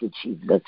[0.00, 0.62] you, Jesus.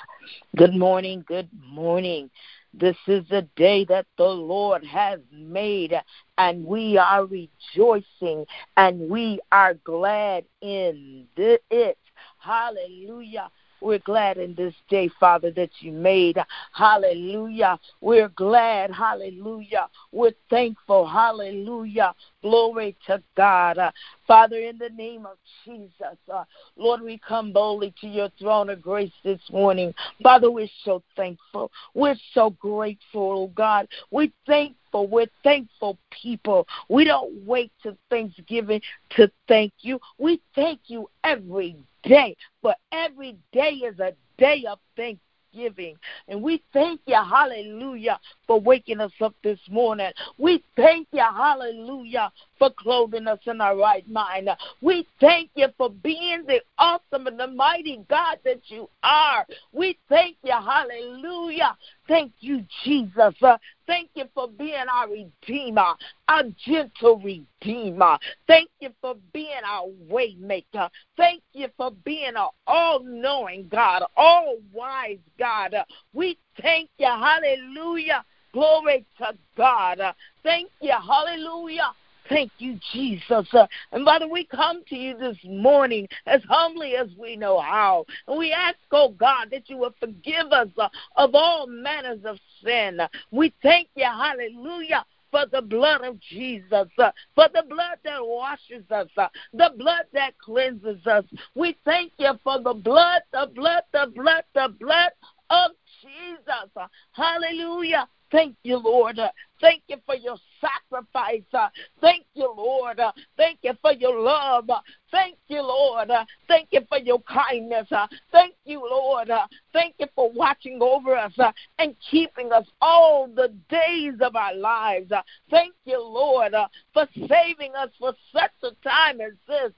[0.56, 1.24] Good morning.
[1.26, 2.30] Good morning.
[2.74, 5.94] This is a day that the Lord has made,
[6.36, 8.44] and we are rejoicing
[8.76, 11.98] and we are glad in it.
[12.38, 13.50] Hallelujah.
[13.80, 16.36] We're glad in this day, Father, that you made.
[16.72, 17.78] Hallelujah.
[18.00, 18.90] We're glad.
[18.90, 19.88] Hallelujah.
[20.10, 21.06] We're thankful.
[21.06, 22.12] Hallelujah.
[22.42, 23.78] Glory to God.
[23.78, 23.90] Uh,
[24.26, 26.44] Father, in the name of Jesus, uh,
[26.76, 29.92] Lord, we come boldly to your throne of grace this morning.
[30.22, 31.70] Father, we're so thankful.
[31.94, 33.88] We're so grateful, oh God.
[34.12, 35.08] We're thankful.
[35.08, 36.66] We're thankful people.
[36.88, 38.82] We don't wait to Thanksgiving
[39.16, 39.98] to thank you.
[40.18, 45.96] We thank you every day, but every day is a day of thanksgiving thanksgiving.
[46.28, 50.10] And we thank you, hallelujah, for waking us up this morning.
[50.38, 54.48] We thank you, hallelujah, for clothing us in our right mind.
[54.80, 59.46] We thank you for being the awesome and the mighty God that you are.
[59.72, 61.76] We thank you, hallelujah.
[62.08, 63.34] Thank you, Jesus.
[63.42, 65.94] Uh, thank you for being our Redeemer,
[66.26, 68.18] our gentle Redeemer.
[68.46, 70.88] Thank you for being our Waymaker.
[71.18, 75.74] Thank you for being an all knowing God, all wise God.
[75.74, 78.24] Uh, we thank you, hallelujah.
[78.52, 80.00] Glory to God.
[80.00, 81.92] Uh, thank you, hallelujah
[82.28, 83.46] Thank you, Jesus.
[83.52, 88.04] Uh, and Father, we come to you this morning as humbly as we know how.
[88.26, 92.38] And we ask, oh God, that you will forgive us uh, of all manners of
[92.62, 93.00] sin.
[93.30, 98.90] We thank you, hallelujah for the blood of Jesus, uh, for the blood that washes
[98.90, 101.22] us, uh, the blood that cleanses us.
[101.54, 105.10] We thank you for the blood, the blood, the blood, the blood
[105.50, 105.70] of
[106.02, 106.88] Jesus.
[107.12, 108.08] Hallelujah.
[108.30, 109.18] Thank you, Lord.
[109.58, 111.70] Thank you for your sacrifice.
[111.98, 113.00] Thank you, Lord.
[113.38, 114.68] Thank you for your love.
[115.10, 116.10] Thank you, Lord.
[116.46, 117.88] Thank you for your kindness.
[118.30, 119.30] Thank you, Lord.
[119.72, 121.32] Thank you for watching over us
[121.78, 125.10] and keeping us all the days of our lives.
[125.50, 126.52] Thank you, Lord,
[126.92, 129.72] for saving us for such a time as this.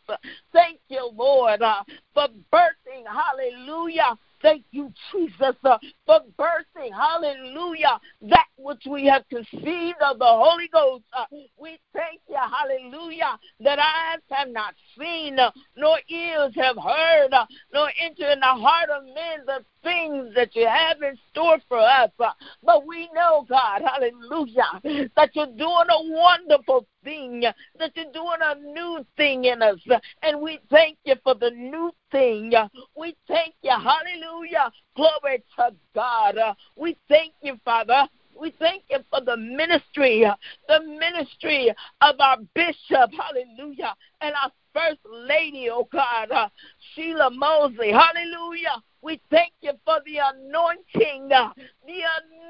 [0.53, 1.61] Thank you, Lord,
[2.13, 10.01] for birthing, hallelujah, Thank you, Jesus, uh, for birthing, hallelujah, that which we have conceived
[10.01, 11.05] of the Holy Ghost.
[11.13, 11.27] Uh,
[11.59, 17.45] we thank you, hallelujah, that eyes have not seen, uh, nor ears have heard, uh,
[17.73, 21.79] nor entered in the heart of men the things that you have in store for
[21.79, 22.11] us.
[22.19, 22.31] Uh,
[22.65, 27.43] but we know, God, hallelujah, that you're doing a wonderful thing,
[27.79, 29.81] that you're doing a new thing in us.
[30.23, 32.55] And we thank you for the new thing.
[32.55, 34.71] Uh, we thank you, hallelujah.
[34.97, 36.39] Glory to God.
[36.39, 38.09] Uh, we thank you, Father.
[38.39, 40.35] We thank you for the ministry, uh,
[40.69, 46.49] the ministry of our bishop, hallelujah, and our first lady, oh God, uh,
[46.95, 48.83] Sheila Mosley, hallelujah.
[49.03, 51.51] We thank you for the anointing, uh,
[51.87, 52.03] the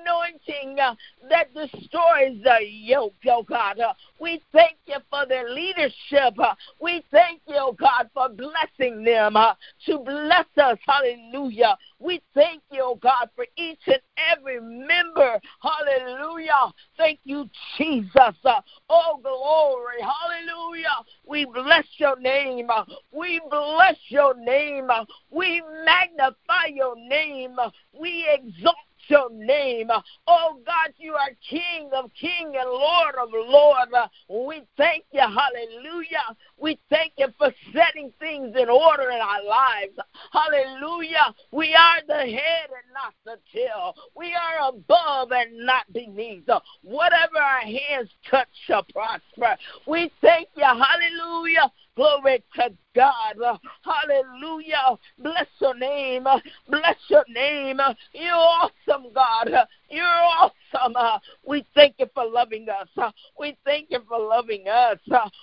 [0.03, 0.95] anointing uh,
[1.29, 3.79] that destroys the yoke, oh God.
[3.79, 6.39] Uh, we thank you for their leadership.
[6.39, 9.55] Uh, we thank you, oh God, for blessing them uh,
[9.87, 11.77] to bless us, hallelujah.
[12.01, 14.01] We thank you, oh God, for each and
[14.33, 16.73] every member, hallelujah.
[16.97, 17.49] Thank you,
[17.79, 18.11] Jesus.
[18.17, 21.05] Uh, oh, glory, hallelujah.
[21.27, 22.69] We bless your name.
[23.13, 24.89] We bless your name.
[25.31, 27.57] We magnify your name.
[27.99, 28.77] We exalt
[29.09, 29.89] your name.
[30.27, 33.89] Oh God, you are King of King and Lord of Lord.
[34.29, 36.37] We thank you, hallelujah.
[36.59, 39.99] We thank you for setting things in order in our lives.
[40.33, 41.35] Hallelujah.
[41.51, 43.95] We are the head and not the tail.
[44.17, 46.49] We are above and not beneath.
[46.83, 49.57] Whatever our hands touch shall prosper.
[49.87, 53.59] We thank you, hallelujah Glory to God.
[53.85, 54.97] Hallelujah.
[55.19, 56.25] Bless your name.
[56.67, 57.79] Bless your name.
[58.15, 59.51] You're awesome, God.
[59.91, 61.21] You're awesome.
[61.47, 63.13] We thank you for loving us.
[63.39, 64.99] We thank you for loving us.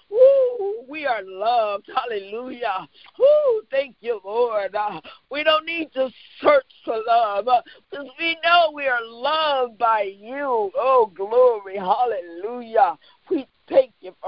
[0.09, 1.91] Woo, we are loved.
[1.95, 2.87] Hallelujah.
[3.19, 4.75] Woo, thank you, Lord.
[5.29, 6.09] We don't need to
[6.41, 7.45] search for love
[7.91, 10.71] because we know we are loved by you.
[10.75, 11.77] Oh, glory.
[11.77, 12.97] Hallelujah.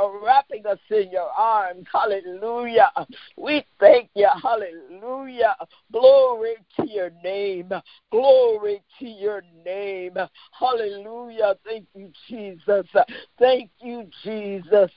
[0.07, 1.85] Wrapping us in your arms.
[1.91, 2.91] Hallelujah.
[3.37, 4.27] We thank you.
[4.41, 5.55] Hallelujah.
[5.91, 7.71] Glory to your name.
[8.11, 10.17] Glory to your name.
[10.57, 11.55] Hallelujah.
[11.65, 12.85] Thank you, Jesus.
[13.37, 14.91] Thank you, Jesus.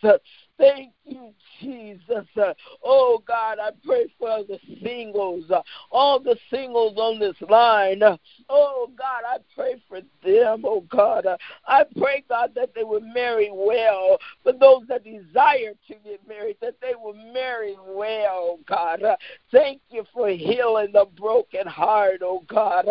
[0.62, 2.24] Thank you, Jesus.
[2.40, 2.54] Uh,
[2.84, 5.60] oh, God, I pray for the singles, uh,
[5.90, 8.00] all the singles on this line.
[8.00, 8.16] Uh,
[8.48, 11.26] oh, God, I pray for them, oh, God.
[11.66, 14.18] I pray, God, that they would marry well.
[14.44, 19.02] For those that desire to get married, that they will marry well, oh, God.
[19.50, 22.86] Thank you for healing the broken heart, oh, God.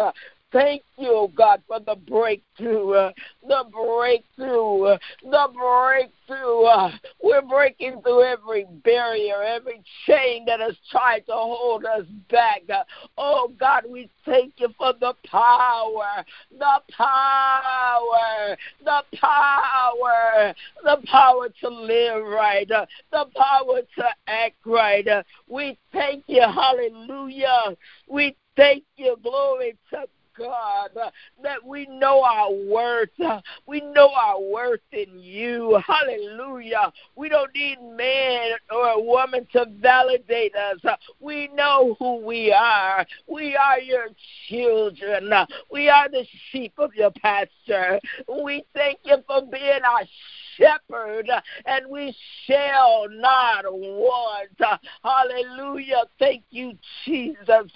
[0.51, 3.12] Thank you, God, for the breakthrough, uh,
[3.48, 6.63] the breakthrough, uh, the breakthrough.
[6.63, 6.92] Uh,
[7.24, 12.63] we're breaking through every barrier, every chain that has tried to hold us back.
[12.69, 12.83] Uh,
[13.18, 21.69] oh God, we thank you for the power, the power, the power, the power to
[21.69, 25.07] live right, uh, the power to act right.
[25.07, 27.77] Uh, we thank you, hallelujah.
[28.09, 30.07] We thank you, glory to
[30.42, 31.12] God, uh,
[31.44, 33.10] that we know our worth.
[33.20, 35.80] Uh, we know our worth in you.
[35.86, 36.92] Hallelujah.
[37.16, 40.80] We don't need man or a woman to validate us.
[40.84, 43.06] Uh, we know who we are.
[43.28, 44.08] We are your
[44.48, 45.32] children.
[45.72, 48.00] We are the sheep of your pasture.
[48.44, 50.04] We thank you for being our
[50.58, 51.30] shepherd,
[51.66, 52.16] and we
[52.46, 54.80] shall not want.
[55.04, 56.04] Hallelujah.
[56.20, 56.74] Thank you,
[57.06, 57.72] Jesus.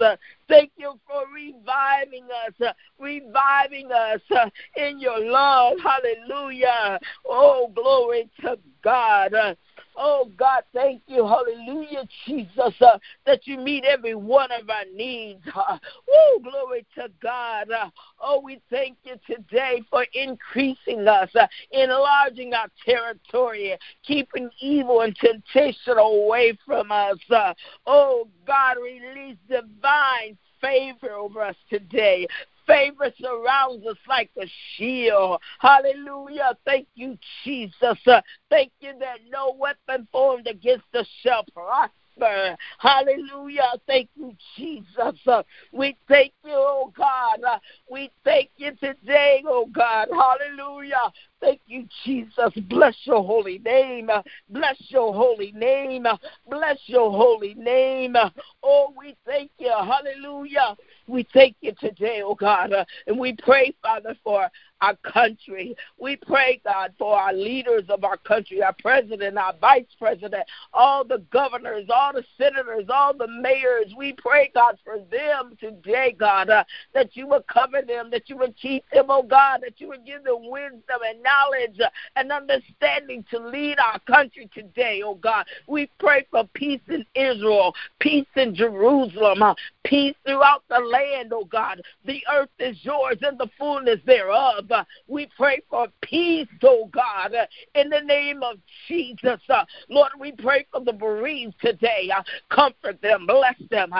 [0.47, 5.77] Thank you for reviving us, uh, reviving us uh, in your love.
[5.83, 6.99] Hallelujah.
[7.27, 9.33] Oh, glory to God.
[9.33, 9.55] Uh,
[9.97, 11.25] Oh, God, thank you.
[11.25, 15.41] Hallelujah, Jesus, uh, that you meet every one of our needs.
[15.55, 15.77] Uh,
[16.07, 17.71] woo, glory to God.
[17.71, 17.89] Uh,
[18.19, 25.15] oh, we thank you today for increasing us, uh, enlarging our territory, keeping evil and
[25.15, 27.17] temptation away from us.
[27.29, 27.53] Uh,
[27.85, 32.27] oh, God, release divine favor over us today
[32.65, 34.45] favor surrounds us like a
[34.75, 35.41] shield.
[35.59, 36.57] Hallelujah.
[36.65, 37.97] Thank you, Jesus.
[38.05, 42.55] Uh, thank you that no weapon formed against us shall prosper.
[42.79, 43.71] Hallelujah.
[43.87, 45.19] Thank you, Jesus.
[45.27, 47.43] Uh, we thank you, oh God.
[47.43, 47.59] Uh,
[47.91, 50.07] we thank you today, oh God.
[50.11, 51.11] Hallelujah.
[51.41, 52.53] Thank you, Jesus.
[52.69, 54.09] Bless your holy name.
[54.49, 56.07] Bless your holy name.
[56.49, 58.15] Bless your holy name.
[58.63, 59.71] Oh, we thank you.
[59.71, 60.75] Hallelujah.
[61.07, 62.71] We thank you today, oh God.
[63.05, 64.49] and we pray, Father, for
[64.81, 65.75] our country.
[65.99, 70.43] We pray, God, for our leaders of our country, our president, our vice president,
[70.73, 73.93] all the governors, all the senators, all the mayors.
[73.97, 78.37] We pray, God, for them today, God, uh, that you would cover them, that you
[78.37, 81.79] would keep them, oh God, that you would give them wisdom and knowledge
[82.15, 85.45] and understanding to lead our country today, oh God.
[85.67, 91.81] We pray for peace in Israel, peace in Jerusalem, peace throughout the land, oh God.
[92.05, 94.71] The earth is yours and the fullness thereof.
[95.07, 97.33] We pray for peace, oh God,
[97.73, 98.57] in the name of
[98.87, 99.41] Jesus.
[99.89, 102.09] Lord, we pray for the bereaved today.
[102.49, 103.91] Comfort them, bless them,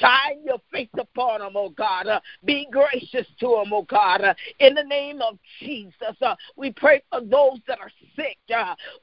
[0.00, 2.06] shine your face upon them, oh God.
[2.44, 4.22] Be gracious to them, oh God.
[4.58, 6.16] in the name of Jesus,
[6.56, 8.38] we pray for those that are sick.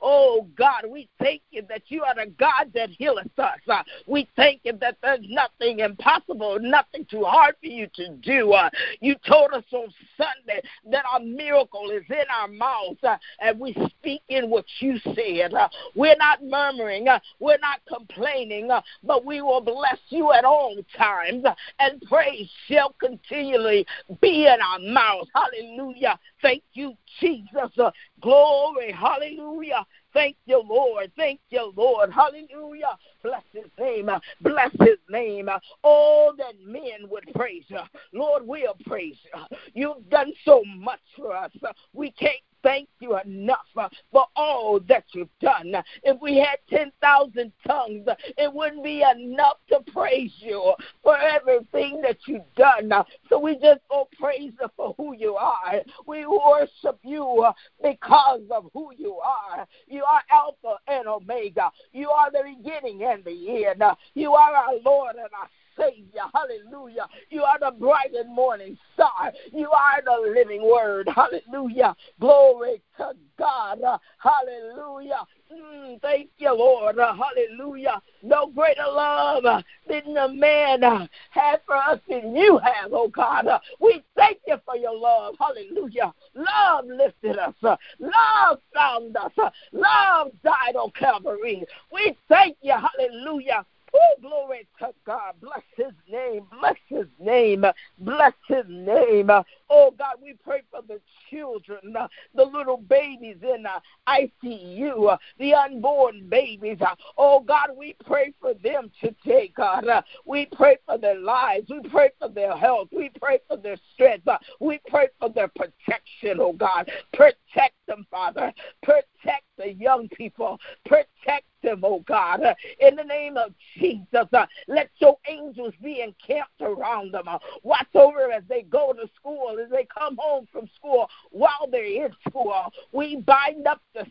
[0.01, 3.83] oh God, we thank you that you are the God that healeth us.
[4.07, 8.55] we thank you that there's nothing impossible, nothing too hard for you to do.
[9.01, 10.61] you told us on Sunday
[10.91, 15.53] that our miracle is in our mouths uh, and we speak in what you said.
[15.53, 20.45] Uh, we're not murmuring, uh, we're not complaining, uh, but we will bless you at
[20.45, 23.85] all times uh, and praise shall continually
[24.21, 25.29] be in our mouths.
[25.33, 26.19] Hallelujah.
[26.41, 27.34] Thank you, Jesus.
[27.77, 27.91] Uh,
[28.21, 28.91] glory.
[28.91, 29.85] Hallelujah.
[30.13, 31.11] Thank you, Lord.
[31.17, 32.11] Thank you, Lord.
[32.11, 32.97] Hallelujah.
[33.23, 34.09] Bless his name.
[34.09, 35.49] Uh, bless his name.
[35.49, 37.65] Uh, all that men would praise.
[37.75, 39.57] Uh, Lord, we'll praise you.
[39.73, 41.51] You've done so much for us.
[41.93, 45.75] We can't thank you enough uh, for all that you've done.
[46.03, 48.07] If we had 10,000 tongues,
[48.37, 52.91] it wouldn't be enough to praise you for everything that you've done.
[53.29, 55.81] So we just go praise you for who you are.
[56.07, 57.45] We worship you
[57.83, 59.67] because of who you are.
[59.87, 61.69] You are Alpha and Omega.
[61.93, 63.83] You are the beginning and the end.
[64.15, 66.21] You are our Lord and our Savior.
[66.33, 67.07] Hallelujah.
[67.29, 69.31] You are the bright and morning star.
[69.51, 71.09] You are the living word.
[71.13, 71.95] Hallelujah.
[72.19, 73.79] Glory to God.
[74.17, 75.21] Hallelujah.
[75.53, 76.97] Mm, thank you, Lord.
[76.97, 78.01] hallelujah.
[78.23, 79.43] No greater love
[79.87, 80.81] than the man
[81.29, 83.47] had for us than you have, oh God.
[83.79, 85.35] we thank you for your love.
[85.39, 86.13] Hallelujah.
[86.33, 87.53] Love lifted us.
[87.61, 89.31] love found us.
[89.71, 91.63] love died on Calvary.
[91.91, 92.73] We thank you.
[92.73, 93.65] Hallelujah
[93.95, 95.35] Oh, glory to God.
[95.39, 96.45] Bless his name.
[96.59, 97.63] Bless his name.
[97.99, 99.29] Bless his name.
[99.69, 100.99] Oh God, we pray for the
[101.29, 101.95] children,
[102.33, 103.65] the little babies in
[104.07, 106.79] ICU, the unborn babies.
[107.17, 109.85] Oh God, we pray for them today, God.
[110.25, 111.69] We pray for their lives.
[111.69, 112.89] We pray for their health.
[112.91, 114.27] We pray for their strength.
[114.59, 116.91] We pray for their protection, oh God.
[117.13, 118.51] Protect them, Father.
[118.83, 120.59] Protect the young people.
[120.85, 122.41] Protect them, oh God.
[122.43, 127.27] Uh, in the name of Jesus, uh, let your angels be encamped around them.
[127.27, 131.67] Uh, watch over as they go to school, as they come home from school, while
[131.69, 132.71] they're in school.
[132.91, 134.05] We bind up the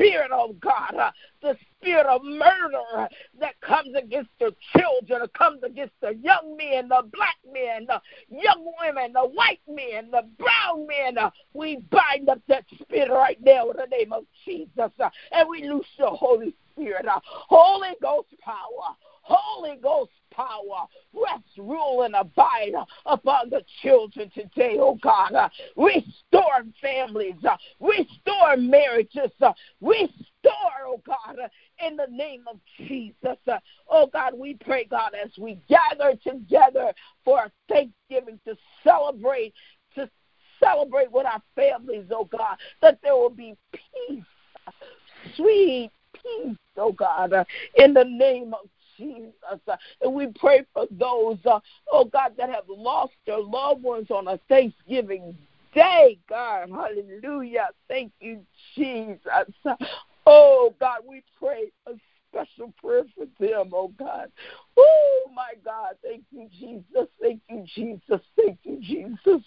[0.00, 1.10] spirit of God, uh,
[1.42, 7.02] the spirit of murder that comes against the children, comes against the young men, the
[7.12, 11.16] black men, the young women, the white men, the brown men.
[11.52, 14.90] We bind up that spirit right now in the name of Jesus,
[15.32, 17.06] and we loose the Holy Spirit,
[17.48, 22.72] Holy Ghost power, Holy Ghost power rest, rule, and abide
[23.06, 25.32] upon the children today, oh God.
[25.76, 27.34] Restore families,
[27.80, 29.30] restore marriages,
[29.80, 31.36] restore, oh God,
[31.86, 33.38] in the name of Jesus.
[33.88, 36.92] Oh God, we pray, God, as we gather together
[37.24, 39.52] for Thanksgiving to celebrate,
[39.96, 40.08] to
[40.62, 44.24] celebrate with our families, oh God, that there will be peace,
[45.36, 45.90] sweet
[46.22, 47.44] peace, oh God, uh,
[47.76, 49.32] in the name of Jesus.
[49.66, 51.60] Uh, and we pray for those, uh,
[51.90, 55.36] oh God, that have lost their loved ones on a Thanksgiving
[55.74, 56.70] day, God.
[56.70, 57.68] Hallelujah.
[57.88, 58.40] Thank you,
[58.74, 59.20] Jesus.
[60.26, 61.92] Oh, God, we pray a
[62.30, 64.30] special prayer for them, oh God.
[64.76, 65.94] Oh, my God.
[66.02, 67.08] Thank you, Jesus.
[67.20, 68.20] Thank you, Jesus.
[68.36, 69.42] Thank you, Jesus.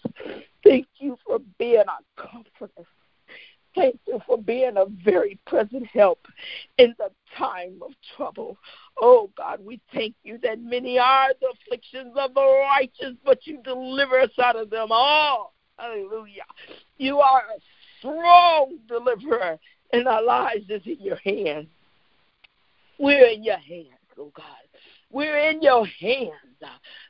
[0.64, 2.88] Thank you for being our comforter.
[3.76, 6.20] Thank you for being a very present help
[6.78, 8.58] in the time of trouble.
[9.02, 13.62] Oh God, we thank you that many are the afflictions of the righteous, but you
[13.64, 15.54] deliver us out of them all.
[15.78, 16.44] Hallelujah.
[16.98, 17.60] You are a
[18.00, 19.58] strong deliverer,
[19.92, 21.68] and our lives is in your hands.
[23.00, 24.46] We're in your hands, oh God.
[25.12, 26.32] We're in your hands.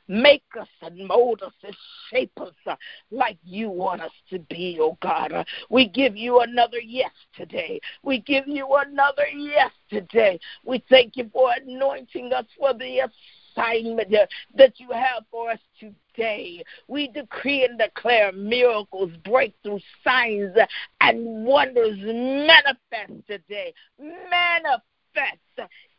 [0.08, 1.74] Make us and mold us and
[2.10, 2.76] shape us uh,
[3.10, 5.32] like you want us to be, oh God.
[5.32, 7.80] Uh, we give you another yes today.
[8.02, 10.38] We give you another yes today.
[10.64, 13.08] We thank you for anointing us for the
[13.56, 14.12] assignment
[14.56, 16.62] that you have for us today.
[16.88, 20.56] We decree and declare miracles, breakthrough signs,
[21.00, 23.72] and wonders manifest today.
[23.98, 24.82] Manifest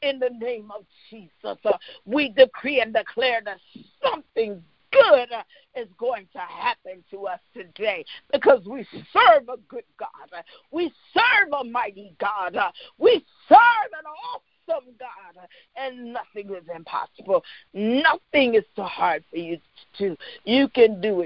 [0.02, 1.58] in the name of Jesus.
[1.64, 3.58] Uh, we decree and declare that
[4.04, 5.44] something good uh,
[5.76, 10.44] is going to happen to us today because we serve a good God.
[10.72, 12.58] We serve a mighty God.
[12.98, 17.44] We serve an awesome God, and nothing is impossible.
[17.74, 19.58] Nothing is too hard for you
[19.98, 20.18] to do.
[20.44, 21.26] You can do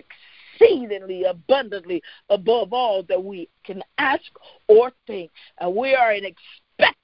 [0.60, 4.24] exceedingly abundantly above all that we can ask
[4.68, 5.32] or think.
[5.60, 6.26] And we are in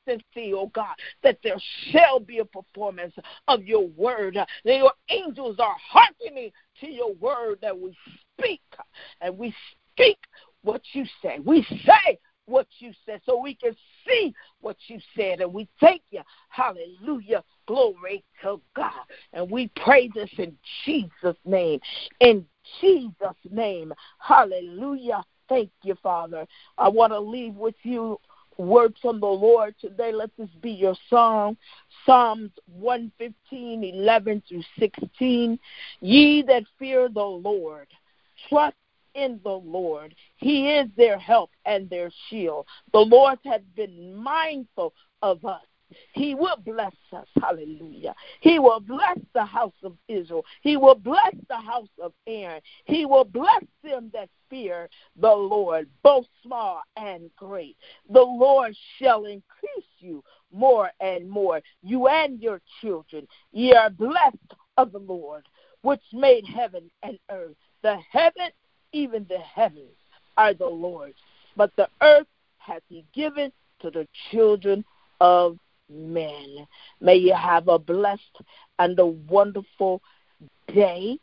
[0.06, 1.60] expectancy, oh God, that there
[1.92, 3.14] shall be a performance
[3.48, 4.36] of your word.
[4.36, 4.48] That
[4.78, 7.96] your angels are hearkening to your word that we
[8.38, 8.62] speak.
[9.22, 9.54] And we
[9.94, 10.20] speak
[10.62, 11.40] what you say.
[11.44, 13.76] We say what you said so we can
[14.08, 15.42] see what you said.
[15.42, 16.22] And we thank you.
[16.50, 17.44] Hallelujah.
[17.68, 18.92] Glory to God.
[19.34, 21.80] And we pray this in Jesus' name.
[22.20, 22.46] In
[22.82, 23.94] Jesus' name.
[24.20, 25.24] Hallelujah.
[25.48, 26.46] Thank you, Father.
[26.78, 28.20] I want to leave with you
[28.58, 30.12] words from the Lord today.
[30.12, 31.58] Let this be your song.
[32.06, 35.60] Psalms 115, 11 through 16.
[36.02, 37.88] Ye that fear the Lord,
[38.50, 38.76] trust
[39.14, 40.14] in the Lord.
[40.36, 42.68] He is their help and their shield.
[42.92, 45.64] The Lord has been mindful of us.
[46.14, 47.28] He will bless us.
[47.42, 48.16] Hallelujah.
[48.40, 50.46] He will bless the house of Israel.
[50.62, 52.62] He will bless the house of Aaron.
[52.86, 54.90] He will bless them that fear
[55.20, 57.78] the Lord, both small and great.
[58.10, 63.28] The Lord shall increase you more and more, you and your children.
[63.52, 64.38] Ye are blessed
[64.78, 65.46] of the Lord,
[65.82, 67.56] which made heaven and earth.
[67.84, 68.50] The heaven,
[68.92, 69.98] even the heavens,
[70.38, 71.16] are the Lord's,
[71.56, 72.28] but the earth
[72.58, 73.52] hath he given
[73.82, 74.84] to the children
[75.22, 75.58] of
[75.90, 76.68] men.
[77.00, 78.42] May you have a blessed
[78.80, 80.02] and a wonderful
[80.68, 81.20] day.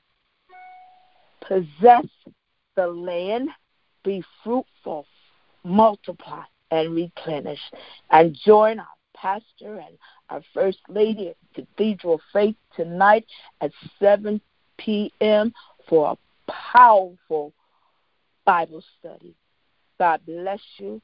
[1.41, 2.07] Possess
[2.77, 3.51] the land,
[4.05, 5.07] be fruitful,
[5.65, 7.61] multiply, and replenish.
[8.11, 9.99] And join our pastor and
[10.31, 13.27] our First Lady at Cathedral Faith tonight
[13.61, 14.41] at 7
[14.79, 15.53] p.m.
[15.89, 17.53] for a powerful
[18.45, 19.35] Bible study.
[19.99, 21.01] God bless you.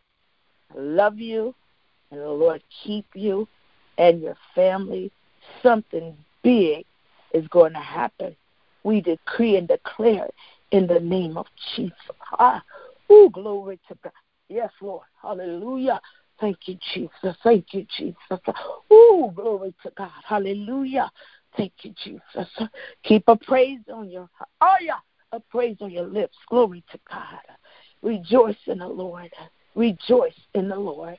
[0.75, 1.55] I love you
[2.11, 3.49] and the Lord keep you
[3.99, 5.11] and your family.
[5.62, 6.85] Something big
[7.33, 8.37] is going to happen
[8.85, 10.29] We decree and declare
[10.71, 11.93] in the name of Jesus.
[12.38, 12.62] Ah,
[13.11, 14.12] oh, glory to God.
[14.49, 15.05] Yes, Lord.
[15.21, 16.00] Hallelujah.
[16.41, 17.37] Thank you, Jesus.
[17.43, 18.41] Thank you, Jesus.
[18.91, 20.11] Oh, glory to God.
[20.25, 21.11] Hallelujah.
[21.57, 22.49] Thank you, Jesus.
[23.05, 24.29] Keep a praise on your
[24.61, 24.99] oh yeah,
[25.33, 26.37] a praise on your lips.
[26.49, 27.41] Glory to God.
[28.03, 29.31] Rejoice in the Lord.
[29.75, 31.19] Rejoice in the Lord.